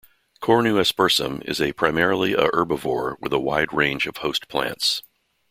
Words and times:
"Cornu 0.41 0.77
aspersum" 0.79 1.43
is 1.47 1.61
a 1.61 1.73
primarily 1.73 2.33
a 2.33 2.47
herbivore 2.53 3.17
with 3.19 3.31
a 3.31 3.39
wide 3.39 3.71
range 3.71 4.07
of 4.07 4.17
host 4.17 4.47
plants. 4.47 5.03